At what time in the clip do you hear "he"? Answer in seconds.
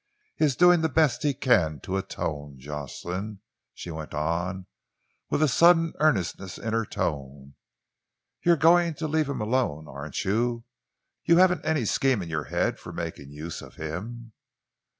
0.35-0.45, 1.21-1.31